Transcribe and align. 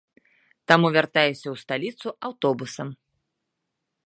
Таму 0.71 0.87
вяртаюся 0.95 1.43
ў 1.43 1.55
сталіцу 1.65 2.07
аўтобусам. 2.31 2.87